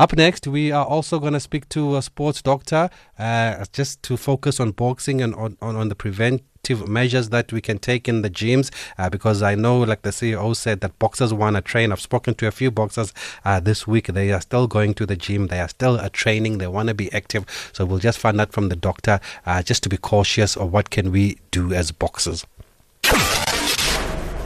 [0.00, 4.16] Up next, we are also going to speak to a sports doctor uh, just to
[4.16, 8.22] focus on boxing and on, on, on the preventive measures that we can take in
[8.22, 11.92] the gyms uh, because I know, like the CEO said, that boxers want to train.
[11.92, 13.12] I've spoken to a few boxers
[13.44, 14.06] uh, this week.
[14.06, 16.94] They are still going to the gym, they are still uh, training, they want to
[16.94, 17.44] be active.
[17.74, 20.88] So we'll just find out from the doctor uh, just to be cautious of what
[20.88, 22.46] can we do as boxers.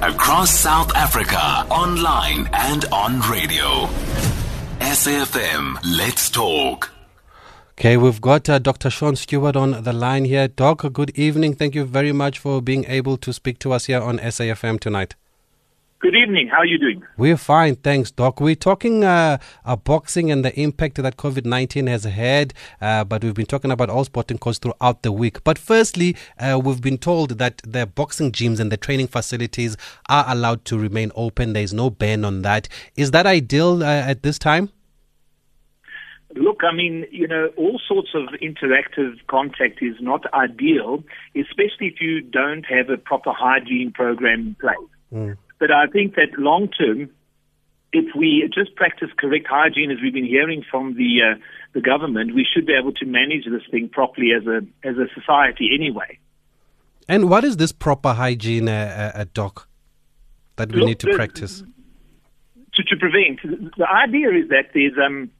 [0.02, 1.38] Across South Africa,
[1.70, 3.88] online and on radio.
[4.80, 6.90] SAFM, let's talk.
[7.78, 8.90] Okay, we've got uh, Dr.
[8.90, 10.48] Sean Stewart on the line here.
[10.48, 11.54] Doc, good evening.
[11.54, 15.14] Thank you very much for being able to speak to us here on SAFM tonight.
[16.04, 16.48] Good evening.
[16.48, 17.02] How are you doing?
[17.16, 18.38] We're fine, thanks, Doc.
[18.38, 23.24] We're talking uh, uh, boxing and the impact that COVID 19 has had, uh, but
[23.24, 25.42] we've been talking about all sporting codes throughout the week.
[25.44, 29.78] But firstly, uh, we've been told that the boxing gyms and the training facilities
[30.10, 31.54] are allowed to remain open.
[31.54, 32.68] There's no ban on that.
[32.96, 34.68] Is that ideal uh, at this time?
[36.34, 41.02] Look, I mean, you know, all sorts of interactive contact is not ideal,
[41.34, 44.76] especially if you don't have a proper hygiene program in place.
[45.10, 45.38] Mm.
[45.58, 47.10] But I think that long term,
[47.92, 51.38] if we just practice correct hygiene, as we've been hearing from the uh,
[51.72, 55.06] the government, we should be able to manage this thing properly as a as a
[55.18, 56.18] society anyway.
[57.08, 59.68] And what is this proper hygiene, uh, uh, Doc,
[60.56, 61.62] that we Look, need to the- practice?
[62.74, 63.40] to, to prevent.
[63.76, 65.30] The idea is that there's um,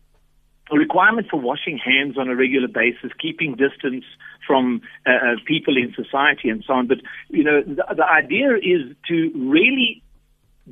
[0.70, 4.04] a requirement for washing hands on a regular basis, keeping distance
[4.46, 6.86] from uh, uh, people in society, and so on.
[6.86, 6.98] But
[7.30, 10.02] you know, the, the idea is to really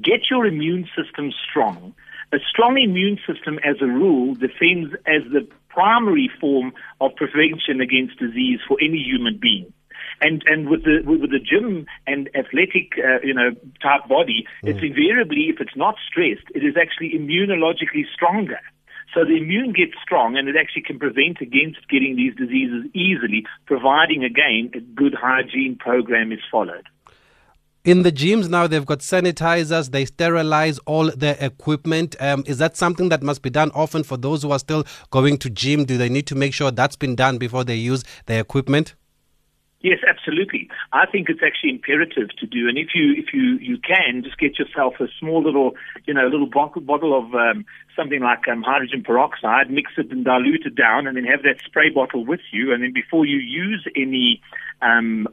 [0.00, 1.94] get your immune system strong.
[2.32, 8.18] A strong immune system, as a rule, defends as the primary form of prevention against
[8.18, 9.72] disease for any human being.
[10.20, 13.50] And and with the with the gym and athletic uh, you know
[13.82, 18.60] type body, it's invariably if it's not stressed, it is actually immunologically stronger.
[19.14, 23.44] So the immune gets strong, and it actually can prevent against getting these diseases easily,
[23.66, 26.86] providing again a good hygiene program is followed.
[27.84, 32.14] In the gyms now, they've got sanitizers, they sterilize all their equipment.
[32.20, 35.36] Um, is that something that must be done often for those who are still going
[35.38, 35.84] to gym?
[35.84, 38.94] Do they need to make sure that's been done before they use their equipment?
[39.80, 40.68] Yes, absolutely.
[40.92, 44.38] I think it's actually imperative to do, and if you if you you can just
[44.38, 45.74] get yourself a small little
[46.06, 47.64] you know little bottle of um,
[47.96, 51.60] something like um, hydrogen peroxide, mix it and dilute it down, and then have that
[51.64, 54.40] spray bottle with you, and then before you use any
[54.82, 55.26] um,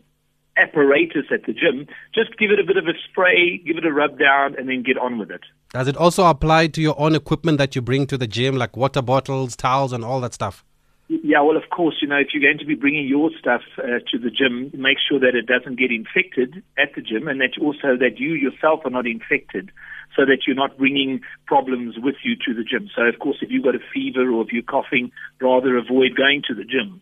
[0.62, 3.92] apparatus at the gym, just give it a bit of a spray, give it a
[3.92, 5.42] rub down, and then get on with it.
[5.72, 8.76] Does it also apply to your own equipment that you bring to the gym, like
[8.76, 10.66] water bottles, towels, and all that stuff?
[11.10, 13.98] Yeah, well, of course, you know, if you're going to be bringing your stuff uh,
[14.12, 17.58] to the gym, make sure that it doesn't get infected at the gym and that
[17.60, 19.72] also that you yourself are not infected
[20.16, 22.90] so that you're not bringing problems with you to the gym.
[22.96, 26.44] So, of course, if you've got a fever or if you're coughing, rather avoid going
[26.48, 27.02] to the gym.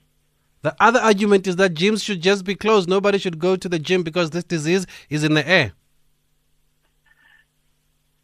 [0.62, 2.90] The other argument is that gyms should just be closed.
[2.90, 5.74] Nobody should go to the gym because this disease is in the air.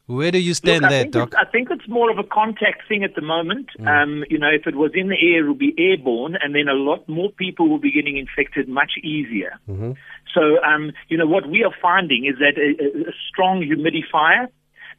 [0.06, 1.34] Where do you stand Look, there, Doc?
[1.40, 3.70] I think it's more of a contact thing at the moment.
[3.88, 6.68] Um, you know, if it was in the air, it would be airborne, and then
[6.68, 9.58] a lot more people will be getting infected much easier.
[10.34, 14.48] So, um, you know, what we are finding is that a- a strong humidifier,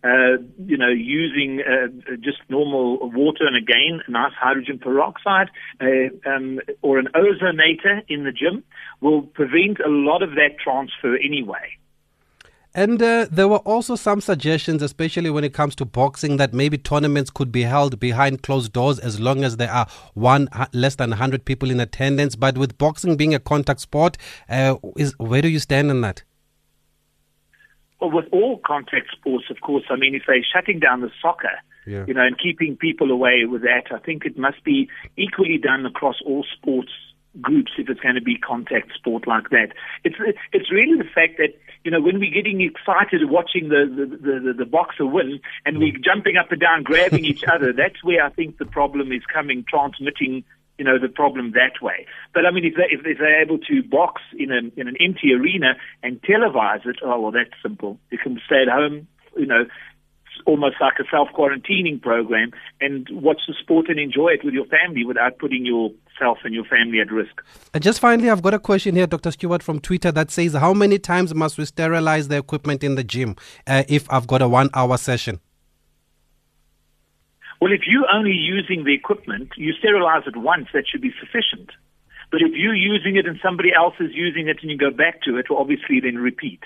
[0.04, 5.48] uh, you know, using uh, just normal water and again, nice hydrogen peroxide,
[5.80, 8.62] uh, um, or an ozonator in the gym
[9.00, 11.78] will prevent a lot of that transfer anyway.
[12.76, 16.76] And uh, there were also some suggestions, especially when it comes to boxing, that maybe
[16.76, 21.10] tournaments could be held behind closed doors as long as there are one less than
[21.10, 22.34] 100 people in attendance.
[22.34, 26.24] But with boxing being a contact sport, uh, is where do you stand on that?
[28.08, 32.04] With all contact sports, of course, I mean, if they're shutting down the soccer, Yeah.
[32.06, 35.84] you know, and keeping people away with that, I think it must be equally done
[35.86, 36.92] across all sports
[37.40, 39.68] groups if it's going to be contact sport like that.
[40.04, 40.16] It's
[40.52, 44.40] it's really the fact that you know when we're getting excited watching the the, the,
[44.40, 47.72] the, the boxer win and we're jumping up and down grabbing each other.
[47.72, 50.44] That's where I think the problem is coming, transmitting
[50.78, 52.06] you know the problem that way.
[52.32, 54.96] But I mean, if they if, if they're able to box in an in an
[55.00, 57.98] empty arena and televise it, oh well, that's simple.
[58.10, 59.06] You can stay at home,
[59.36, 59.64] you know.
[60.46, 62.50] Almost like a self quarantining program
[62.80, 66.64] and watch the sport and enjoy it with your family without putting yourself and your
[66.64, 67.40] family at risk.
[67.72, 69.30] And just finally, I've got a question here, Dr.
[69.30, 73.04] Stewart from Twitter, that says, How many times must we sterilize the equipment in the
[73.04, 73.36] gym
[73.66, 75.40] uh, if I've got a one hour session?
[77.64, 81.70] Well, if you're only using the equipment, you sterilize it once, that should be sufficient.
[82.30, 85.22] But if you're using it and somebody else is using it and you go back
[85.22, 86.60] to it, well, obviously then repeat.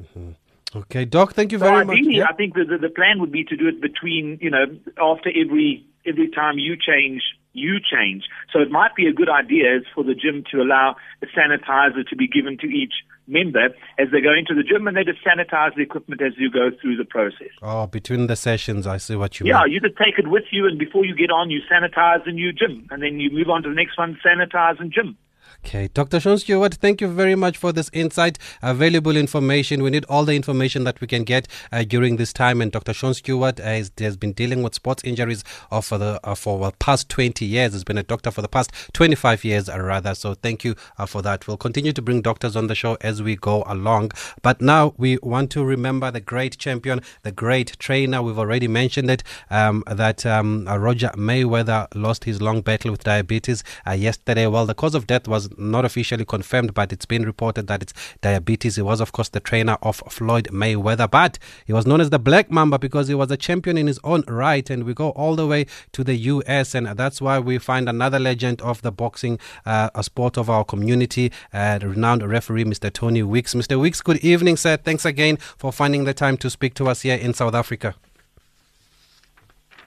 [0.00, 0.30] Mm-hmm.
[0.76, 1.96] Okay, Doc, thank you So very much.
[1.96, 2.26] ideally, Yeah.
[2.30, 4.66] I think the, the, the plan would be to do it between, you know,
[5.02, 7.20] after every every time you change,
[7.58, 8.24] you change.
[8.52, 12.16] So it might be a good idea for the gym to allow a sanitizer to
[12.16, 12.94] be given to each
[13.26, 13.66] member
[13.98, 16.70] as they go into the gym and they just sanitize the equipment as you go
[16.80, 17.52] through the process.
[17.62, 19.60] Oh, between the sessions, I see what you yeah, mean.
[19.60, 22.32] Yeah, you just take it with you and before you get on, you sanitize the
[22.32, 25.16] new gym and then you move on to the next one, sanitize and gym.
[25.64, 26.18] Okay, Dr.
[26.18, 29.82] Sean Stewart, thank you very much for this insight, valuable information.
[29.82, 32.62] We need all the information that we can get uh, during this time.
[32.62, 32.94] And Dr.
[32.94, 36.72] Sean Stewart has, has been dealing with sports injuries uh, for the uh, for the
[36.78, 37.74] past 20 years.
[37.74, 40.14] He's been a doctor for the past 25 years, uh, rather.
[40.14, 41.46] So thank you uh, for that.
[41.46, 44.12] We'll continue to bring doctors on the show as we go along.
[44.40, 48.22] But now we want to remember the great champion, the great trainer.
[48.22, 53.04] We've already mentioned it um, that um, uh, Roger Mayweather lost his long battle with
[53.04, 54.46] diabetes yesterday.
[54.46, 57.94] Well, the cause of death was not officially confirmed, but it's been reported that it's
[58.20, 58.76] diabetes.
[58.76, 62.18] He was, of course, the trainer of Floyd Mayweather, but he was known as the
[62.18, 64.68] Black Mamba because he was a champion in his own right.
[64.68, 68.18] And we go all the way to the US, and that's why we find another
[68.18, 72.92] legend of the boxing, uh, a sport of our community, uh, renowned referee, Mr.
[72.92, 73.54] Tony Weeks.
[73.54, 73.80] Mr.
[73.80, 74.76] Weeks, good evening, sir.
[74.76, 77.94] Thanks again for finding the time to speak to us here in South Africa.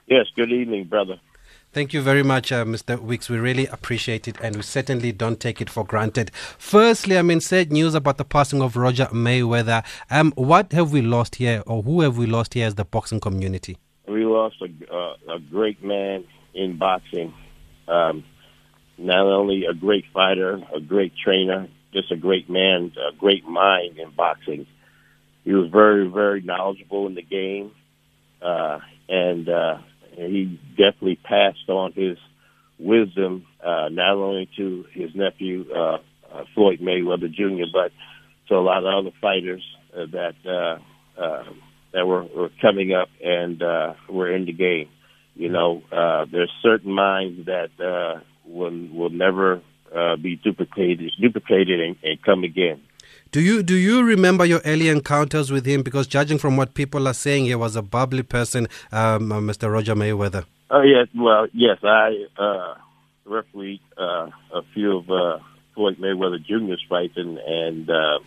[0.06, 1.18] Yes, good evening, brother.
[1.72, 3.00] Thank you very much, uh, Mr.
[3.00, 3.30] Weeks.
[3.30, 6.30] We really appreciate it and we certainly don't take it for granted.
[6.58, 9.82] Firstly, I mean, sad news about the passing of Roger Mayweather.
[10.10, 13.20] Um, what have we lost here, or who have we lost here as the boxing
[13.20, 13.78] community?
[14.06, 17.32] We lost a, uh, a great man in boxing.
[17.88, 18.22] Um,
[18.98, 23.98] not only a great fighter, a great trainer, just a great man, a great mind
[23.98, 24.66] in boxing.
[25.44, 27.72] He was very, very knowledgeable in the game,
[28.42, 29.48] uh, and
[30.12, 32.18] uh, he definitely passed on his
[32.78, 35.98] wisdom uh, not only to his nephew uh,
[36.32, 37.92] uh, Floyd Mayweather Jr., but
[38.48, 39.62] to a lot of other fighters
[39.96, 41.44] uh, that uh, uh,
[41.92, 44.88] that were, were coming up and uh, were in the game.
[45.34, 49.62] You know, uh, there's certain minds that uh, will will never
[49.94, 52.80] uh, be duplicated, duplicated and, and come again.
[53.32, 55.82] Do you do you remember your early encounters with him?
[55.82, 59.72] Because judging from what people are saying, he was a bubbly person, um, uh, Mr.
[59.72, 60.44] Roger Mayweather.
[60.70, 62.74] Oh yes, well yes, I uh,
[63.24, 65.38] refereed uh, a few of uh,
[65.74, 68.18] Floyd Mayweather Jr.'s fights, and and uh,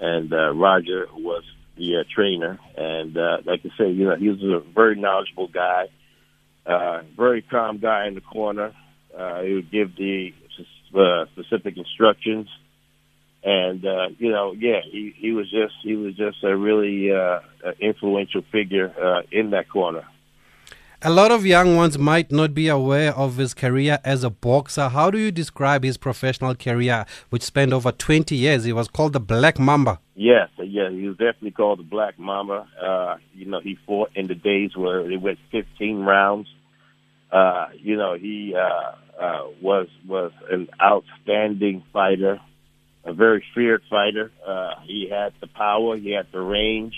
[0.00, 1.44] and uh, Roger was
[1.76, 5.46] the uh, trainer, and uh, like I say, you know, he was a very knowledgeable
[5.46, 5.84] guy,
[6.66, 8.72] uh, very calm guy in the corner.
[9.16, 10.34] Uh, he would give the
[10.98, 12.48] uh, specific instructions
[13.46, 17.38] and uh, you know, yeah, he he was just he was just a really uh,
[17.80, 20.04] influential figure uh, in that corner.
[21.02, 24.88] A lot of young ones might not be aware of his career as a boxer.
[24.88, 28.64] How do you describe his professional career, which spanned over 20 years?
[28.64, 30.00] He was called the Black Mamba.
[30.16, 32.66] Yes, yeah, he was definitely called the Black Mamba.
[32.82, 36.48] Uh, you know, he fought in the days where it went 15 rounds.
[37.30, 42.40] Uh, you know, he uh, uh, was was an outstanding fighter
[43.06, 44.32] a very feared fighter.
[44.46, 46.94] Uh, he had the power, he had the range,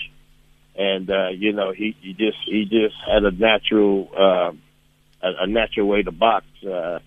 [0.75, 4.51] and uh, you know he, he just he just had a natural uh,
[5.21, 6.99] a, a natural way to box, uh,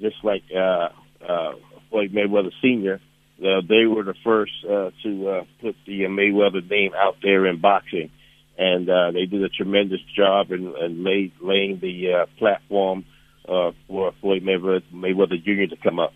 [0.00, 0.88] just like uh,
[1.28, 1.52] uh,
[1.90, 3.00] Floyd Mayweather Senior.
[3.38, 7.60] Uh, they were the first uh, to uh, put the Mayweather name out there in
[7.60, 8.10] boxing,
[8.56, 13.04] and uh, they did a tremendous job in, in lay, laying the uh, platform
[13.48, 15.74] uh, for Floyd Mayweather, Mayweather Jr.
[15.74, 16.12] to come up.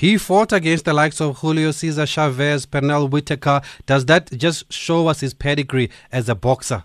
[0.00, 3.60] He fought against the likes of Julio Cesar Chavez, Pernell Whitaker.
[3.84, 6.84] Does that just show us his pedigree as a boxer?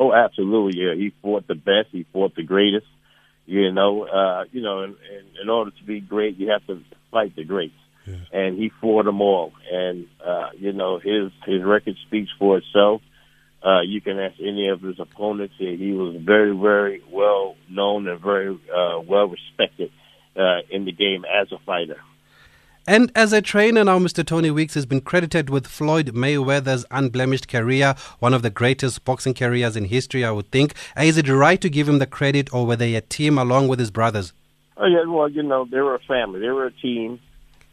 [0.00, 0.82] Oh, absolutely.
[0.82, 1.90] Yeah, he fought the best.
[1.92, 2.88] He fought the greatest.
[3.46, 6.82] You know, uh, you know, in, in, in order to be great, you have to
[7.12, 7.78] fight the greats.
[8.04, 8.16] Yeah.
[8.32, 9.52] And he fought them all.
[9.72, 13.00] And uh, you know, his his record speaks for itself.
[13.64, 15.54] Uh, you can ask any of his opponents.
[15.56, 19.92] He was very, very well known and very uh, well respected
[20.34, 22.00] uh, in the game as a fighter.
[22.88, 24.24] And as a trainer now, Mr.
[24.24, 29.34] Tony Weeks has been credited with Floyd Mayweather's unblemished career, one of the greatest boxing
[29.34, 30.74] careers in history, I would think.
[30.96, 33.80] Is it right to give him the credit, or were they a team along with
[33.80, 34.32] his brothers?
[34.76, 36.38] Oh yeah, well, you know, they were a family.
[36.38, 37.18] They were a team,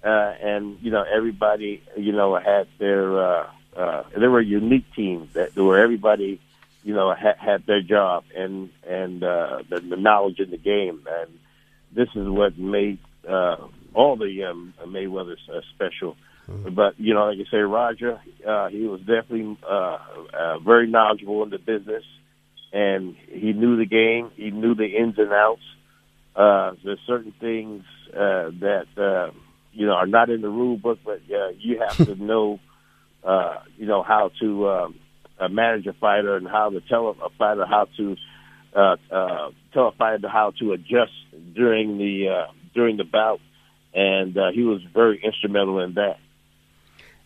[0.04, 3.16] uh, and you know, everybody, you know, had their.
[3.22, 6.40] Uh, uh, they were a unique team that where everybody,
[6.84, 11.06] you know, had, had their job and and uh, the, the knowledge in the game,
[11.08, 11.38] and
[11.92, 12.98] this is what made.
[13.28, 13.58] Uh,
[13.94, 16.16] all the um, Mayweather uh, special.
[16.50, 16.74] Mm-hmm.
[16.76, 19.98] But you know, like you say, Roger, uh, he was definitely uh,
[20.34, 22.04] uh, very knowledgeable in the business,
[22.74, 24.32] and he knew the game.
[24.36, 25.62] He knew the ins and outs.
[26.36, 29.32] Uh, there's certain things uh, that uh,
[29.72, 32.60] you know are not in the rule book, but uh, you have to know,
[33.24, 34.96] uh, you know, how to um,
[35.40, 38.16] uh, manage a fighter and how to tell a fighter how to
[38.76, 41.12] uh, uh, tell a fighter how to adjust
[41.56, 43.40] during the uh, during the bout,
[43.94, 46.18] and uh, he was very instrumental in that.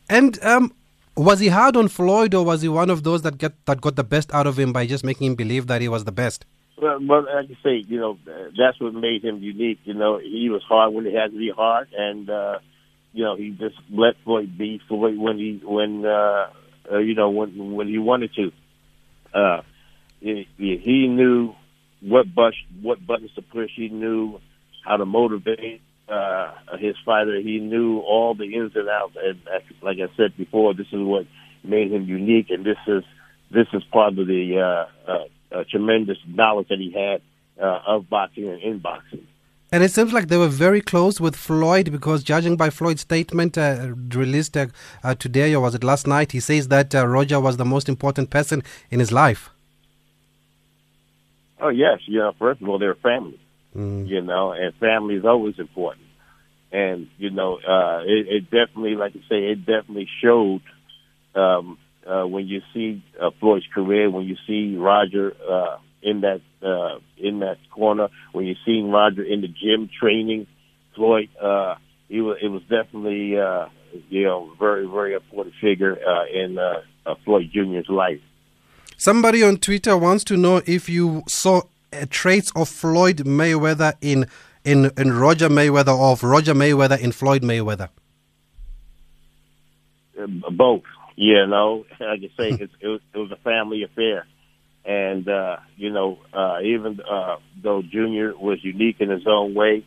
[0.10, 0.74] And um,
[1.16, 3.96] was he hard on Floyd, or was he one of those that get that got
[3.96, 6.46] the best out of him by just making him believe that he was the best?
[6.80, 8.20] Well, well, like I say, you know,
[8.58, 9.80] that's what made him unique.
[9.84, 12.60] You know, he was hard when he had to be hard, and uh,
[13.14, 16.50] you know, he just let Floyd be Floyd when he when uh,
[16.92, 18.52] uh, you know when when he wanted to.
[19.34, 19.62] Uh,
[20.20, 21.54] he, he knew
[22.02, 23.72] what bus what buttons to push.
[23.76, 24.40] He knew
[24.86, 27.40] how to motivate uh, his fighter.
[27.40, 29.16] He knew all the ins and outs.
[29.22, 29.40] And
[29.82, 31.26] like I said before, this is what
[31.64, 32.50] made him unique.
[32.50, 33.04] And this is
[33.52, 37.22] this is part of the uh, uh, uh, tremendous knowledge that he had
[37.62, 39.26] uh, of boxing and in boxing.
[39.70, 43.58] And it seems like they were very close with Floyd because, judging by Floyd's statement
[43.58, 44.68] uh, released uh,
[45.04, 47.90] uh, today, or was it last night, he says that uh, Roger was the most
[47.90, 49.50] important person in his life.
[51.60, 52.32] Oh yes, yeah.
[52.40, 53.40] First of all, they're family,
[53.78, 54.08] mm.
[54.08, 56.06] you know, and family is always important.
[56.72, 60.62] And you know, uh, it, it definitely, like I say, it definitely showed
[61.36, 66.42] um, uh, when you see uh, Floyd's career, when you see Roger uh, in that
[66.62, 70.48] uh, in that corner, when you see Roger in the gym training
[70.96, 71.76] Floyd, uh,
[72.10, 73.68] he was it was definitely uh,
[74.10, 78.22] you know very very important figure uh, in uh, uh, Floyd Jr.'s life.
[78.98, 81.62] Somebody on Twitter wants to know if you saw
[82.10, 84.28] traits of Floyd Mayweather in
[84.64, 87.90] in in Roger Mayweather or of Roger Mayweather in Floyd Mayweather.
[90.20, 90.84] Uh, both,
[91.16, 91.86] you know.
[92.00, 94.26] Like I say, it, was, it was a family affair,
[94.86, 99.86] and uh, you know, uh, even uh, though Junior was unique in his own way,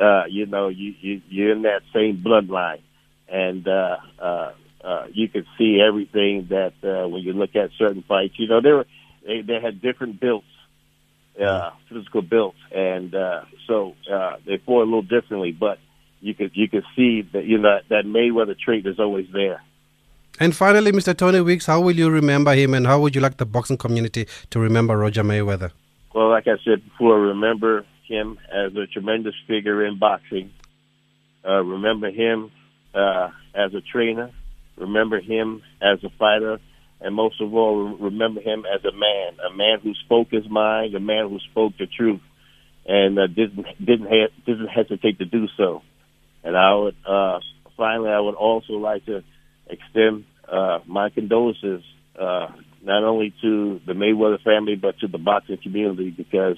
[0.00, 2.80] uh, you know, you, you you're in that same bloodline,
[3.28, 8.02] and uh, uh, uh, you could see everything that uh, when you look at certain
[8.08, 8.34] fights.
[8.38, 8.86] You know, were
[9.26, 10.46] they, they had different builds,
[11.40, 15.52] uh, physical builds, and uh, so uh, they fought a little differently.
[15.52, 15.78] But
[16.20, 19.62] you could you could see that you know that Mayweather trait is always there.
[20.38, 21.14] And finally, Mr.
[21.16, 24.26] Tony Weeks, how will you remember him, and how would you like the boxing community
[24.50, 25.72] to remember Roger Mayweather?
[26.14, 30.50] Well, like I said before, remember him as a tremendous figure in boxing.
[31.46, 32.50] Uh, remember him
[32.94, 34.30] uh, as a trainer
[34.80, 36.58] remember him as a fighter,
[37.00, 40.94] and most of all, remember him as a man, a man who spoke his mind,
[40.94, 42.20] a man who spoke the truth,
[42.86, 45.82] and uh, didn't didn't ha- didn't hesitate to do so.
[46.44, 47.40] And I would uh,
[47.76, 49.22] finally, I would also like to
[49.68, 51.82] extend uh, my condolences
[52.18, 52.48] uh,
[52.82, 56.56] not only to the Mayweather family but to the boxing community because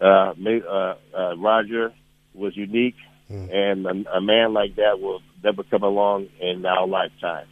[0.00, 1.92] uh, May, uh, uh, Roger
[2.34, 2.96] was unique,
[3.30, 3.52] mm.
[3.52, 7.46] and a, a man like that will will come along in our lifetime.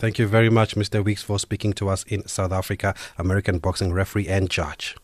[0.00, 1.04] Thank you very much, Mr.
[1.04, 4.96] Weeks, for speaking to us in South Africa, American boxing referee and judge.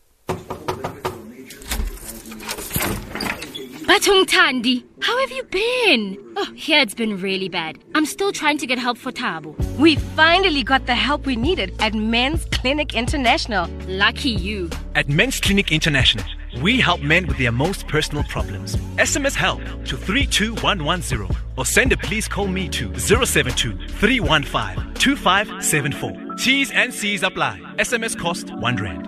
[3.85, 6.17] Batung Tandi, how have you been?
[6.35, 7.77] Oh, here it's been really bad.
[7.93, 9.55] I'm still trying to get help for Tabo.
[9.77, 13.69] We finally got the help we needed at Men's Clinic International.
[13.87, 14.71] Lucky you.
[14.95, 16.25] At Men's Clinic International,
[16.61, 18.75] we help men with their most personal problems.
[18.97, 26.35] SMS help to 32110 or send a please call me to 072 315 2574.
[26.35, 27.59] T's and C's apply.
[27.77, 29.07] SMS cost 1 Rand.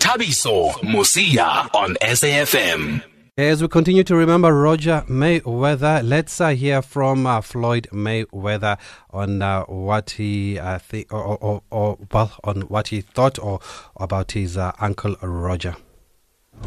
[0.00, 3.02] Thabiso Mosia on SAFM.
[3.36, 8.78] As we continue to remember Roger Mayweather, let's uh, hear from uh, Floyd Mayweather
[9.10, 13.60] on uh, what he uh, think, or, or, or, well, on what he thought or
[13.96, 15.76] about his uh, uncle Roger.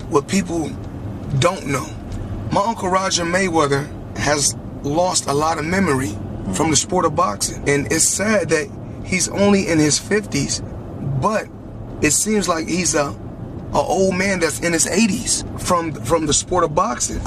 [0.10, 0.70] What people
[1.40, 1.88] don't know,
[2.52, 6.12] my uncle Roger Mayweather has lost a lot of memory
[6.54, 8.70] from the sport of boxing, and it's sad that
[9.06, 10.62] he's only in his fifties,
[11.22, 11.48] but
[12.02, 13.16] it seems like he's a
[13.72, 17.22] an old man that's in his 80s from from the sport of boxing.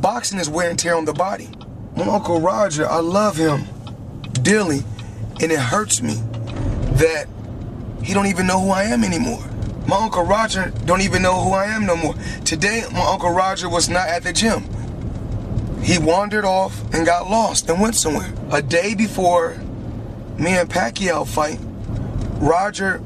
[0.00, 1.48] Boxing is wear and tear on the body.
[1.96, 3.64] My uncle Roger, I love him
[4.42, 4.84] dearly,
[5.42, 6.14] and it hurts me
[6.94, 7.26] that
[8.04, 9.42] he don't even know who I am anymore.
[9.90, 12.14] My uncle Roger don't even know who I am no more.
[12.44, 14.62] Today, my uncle Roger was not at the gym.
[15.82, 18.32] He wandered off and got lost and went somewhere.
[18.52, 19.56] A day before
[20.38, 21.58] me and Pacquiao fight,
[22.40, 23.02] Roger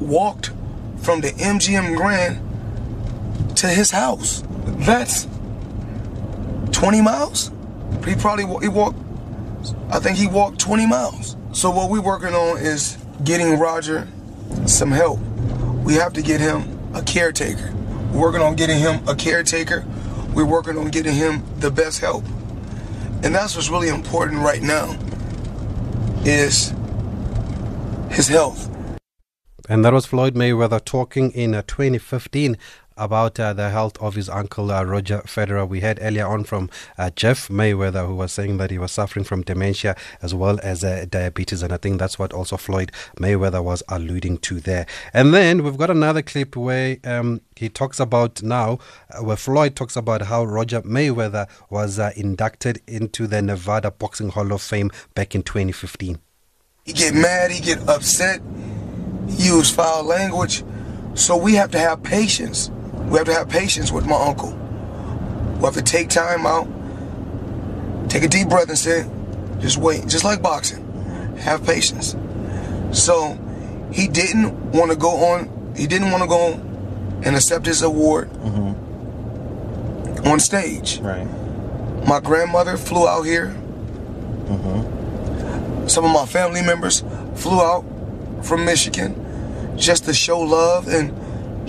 [0.00, 0.50] walked
[0.96, 4.42] from the MGM Grand to his house.
[4.66, 5.28] That's
[6.72, 7.52] 20 miles.
[8.04, 8.98] He probably he walked.
[9.88, 11.36] I think he walked 20 miles.
[11.52, 14.08] So what we're working on is getting Roger
[14.66, 15.20] some help.
[15.84, 17.72] We have to get him a caretaker.
[18.10, 19.84] We're working on getting him a caretaker.
[20.34, 22.24] We're working on getting him the best help.
[23.22, 24.98] And that's what's really important right now
[26.24, 26.72] is
[28.10, 28.70] his health.
[29.68, 32.56] And that was Floyd Mayweather talking in uh, 2015
[32.96, 35.68] about uh, the health of his uncle uh, Roger Federer.
[35.68, 39.24] We heard earlier on from uh, Jeff Mayweather, who was saying that he was suffering
[39.24, 43.62] from dementia as well as uh, diabetes, and I think that's what also Floyd Mayweather
[43.62, 44.86] was alluding to there.
[45.12, 48.78] And then we've got another clip where um, he talks about now,
[49.10, 54.30] uh, where Floyd talks about how Roger Mayweather was uh, inducted into the Nevada Boxing
[54.30, 56.18] Hall of Fame back in 2015.
[56.84, 58.40] He get mad, he get upset,
[59.28, 60.62] he use foul language.
[61.14, 62.70] So we have to have patience.
[63.06, 64.50] We have to have patience with my uncle.
[65.58, 66.66] We have to take time out,
[68.08, 69.08] take a deep breath and say,
[69.60, 70.82] just wait, just like boxing.
[71.38, 72.16] Have patience.
[72.92, 73.38] So
[73.92, 76.52] he didn't want to go on, he didn't want to go
[77.24, 78.30] and accept his award
[80.26, 81.00] on stage.
[81.00, 81.26] Right.
[82.06, 83.54] My grandmother flew out here.
[84.48, 85.90] Mhm.
[85.90, 87.02] Some of my family members
[87.34, 87.84] flew out
[88.42, 89.14] from Michigan
[89.76, 91.12] just to show love and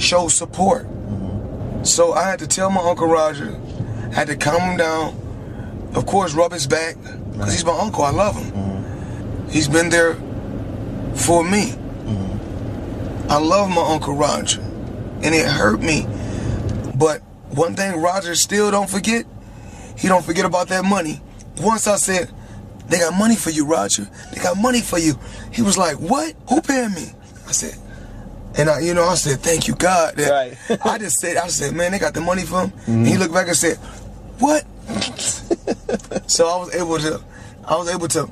[0.01, 0.87] show support.
[1.85, 3.55] So I had to tell my Uncle Roger,
[4.09, 5.21] I had to calm him down.
[5.93, 6.97] Of course, rub his back,
[7.31, 8.03] because he's my uncle.
[8.03, 8.51] I love him.
[8.51, 9.49] Mm-hmm.
[9.49, 10.15] He's been there
[11.15, 11.71] for me.
[11.71, 13.31] Mm-hmm.
[13.31, 16.05] I love my Uncle Roger, and it hurt me.
[16.95, 19.25] But one thing Roger still don't forget,
[19.97, 21.21] he don't forget about that money.
[21.61, 22.29] Once I said,
[22.87, 24.09] they got money for you, Roger.
[24.33, 25.17] They got money for you.
[25.53, 26.35] He was like, what?
[26.49, 27.13] Who paying me?
[27.47, 27.77] I said,
[28.57, 30.19] and I, you know, I said, thank you, God.
[30.19, 30.57] Right.
[30.85, 32.73] I just said, I said, man, they got the money for him.
[32.87, 33.21] And he mm-hmm.
[33.21, 33.77] looked back and said,
[34.39, 34.65] what?
[36.29, 37.21] so I was able to,
[37.65, 38.29] I was able to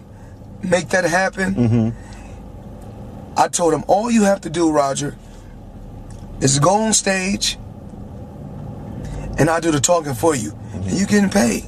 [0.64, 1.56] make that happen.
[1.56, 3.40] Mm-hmm.
[3.40, 5.18] I told him, all you have to do, Roger,
[6.40, 7.58] is go on stage
[9.38, 10.52] and I do the talking for you.
[10.52, 10.90] Mm-hmm.
[10.90, 11.66] And you getting paid.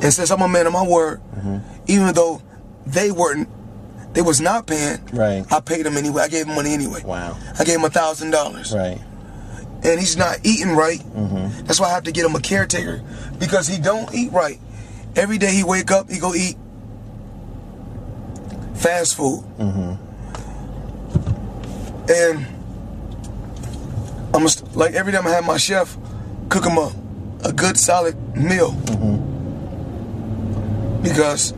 [0.00, 1.20] And since I'm a man of my word,
[1.88, 2.40] even though
[2.86, 3.48] they weren't,
[4.12, 5.44] they was not paying, Right.
[5.52, 6.22] I paid him anyway.
[6.22, 7.02] I gave him money anyway.
[7.04, 7.36] Wow.
[7.58, 8.72] I gave him a thousand dollars.
[8.72, 9.00] Right.
[9.84, 10.98] And he's not eating right.
[10.98, 11.66] Mm-hmm.
[11.66, 13.02] That's why I have to get him a caretaker
[13.38, 14.58] because he don't eat right.
[15.14, 16.56] Every day he wake up, he go eat
[18.74, 19.44] fast food.
[19.58, 19.94] Mm-hmm.
[22.10, 22.46] And
[24.34, 25.96] I'm st- like every time I have my chef
[26.48, 26.92] cook him a,
[27.44, 29.18] a good solid meal mm-hmm.
[31.02, 31.52] because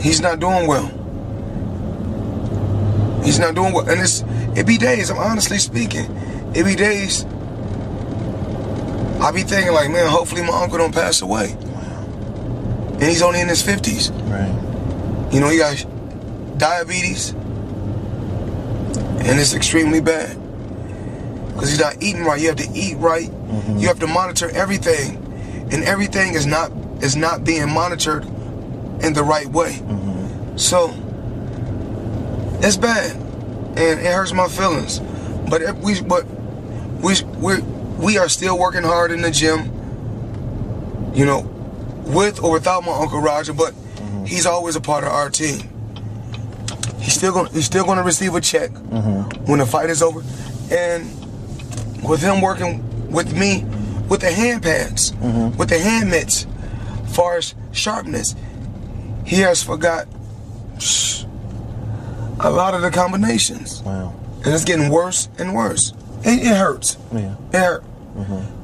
[0.00, 0.86] he's not doing well.
[3.24, 4.24] He's not doing well, and it's
[4.56, 5.10] it be days.
[5.10, 6.04] I'm honestly speaking,
[6.54, 7.24] it be days.
[9.20, 13.48] I be thinking like, man, hopefully my uncle don't pass away, and he's only in
[13.48, 14.10] his fifties.
[14.10, 15.32] Right.
[15.32, 15.84] You know, he got
[16.56, 20.36] diabetes, and it's extremely bad
[21.52, 22.40] because he's not eating right.
[22.40, 23.28] You have to eat right.
[23.28, 23.78] Mm-hmm.
[23.78, 25.16] You have to monitor everything,
[25.72, 26.70] and everything is not
[27.02, 28.24] is not being monitored
[29.02, 29.82] in the right way.
[30.56, 30.94] So
[32.60, 33.14] it's bad,
[33.76, 35.00] and it hurts my feelings.
[35.48, 36.24] But if we but
[37.00, 37.60] we we
[37.98, 39.72] we are still working hard in the gym.
[41.14, 41.40] You know,
[42.06, 43.74] with or without my uncle Roger, but
[44.26, 45.68] he's always a part of our team.
[47.00, 47.52] He's still going.
[47.52, 48.70] He's still going to receive a check
[49.46, 50.22] when the fight is over,
[50.70, 51.04] and
[52.08, 53.64] with him working with me
[54.08, 55.12] with the hand pads,
[55.56, 56.46] with the hand mitts,
[57.08, 58.34] far as sharpness,
[59.28, 60.06] he has forgot
[60.76, 61.24] psh,
[62.40, 64.14] a lot of the combinations, Wow.
[64.44, 65.92] and it's getting worse and worse.
[66.24, 66.96] It, it hurts.
[67.12, 67.34] Yeah.
[67.52, 67.84] It hurt.
[68.16, 68.57] Mm-hmm.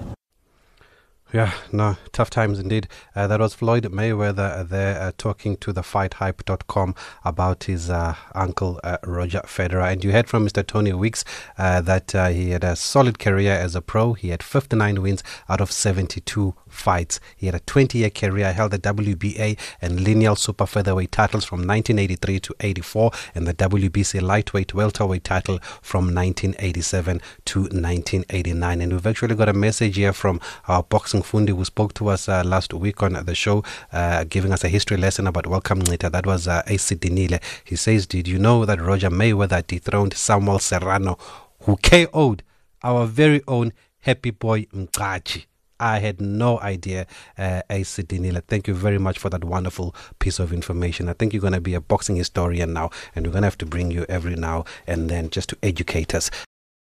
[1.35, 2.87] Yeah, no, tough times indeed.
[3.17, 6.95] Uh, that was Floyd Mayweather uh, there uh, talking to the FightHype.com
[7.25, 9.91] about his uh, uncle uh, Roger Federer.
[9.91, 10.65] And you heard from Mr.
[10.65, 11.25] Tony Weeks
[11.59, 14.13] uh, that he had a solid career as a pro.
[14.13, 17.19] He had 59 wins out of 72 fights.
[17.37, 21.67] He had a 20 year career, held the WBA and lineal super featherweight titles from
[21.67, 28.81] 1983 to 84, and the WBC lightweight welterweight title from 1987 to 1989.
[28.81, 32.29] And we've actually got a message here from our boxing fundi who spoke to us
[32.29, 36.13] uh, last week on the show, uh, giving us a history lesson about Welcome Ncita.
[36.13, 37.41] That was uh, AC Dinile.
[37.65, 41.19] He says, Did you know that Roger Mayweather dethroned Samuel Serrano,
[41.63, 42.43] who KO'd
[42.83, 45.47] our very own Happy Boy Mgxaji?
[45.81, 47.07] I had no idea,
[47.37, 48.43] uh, AC Dinila.
[48.47, 51.09] Thank you very much for that wonderful piece of information.
[51.09, 53.59] I think you're going to be a boxing historian now, and we're going to have
[53.59, 56.31] to bring you every now and then just to educate us.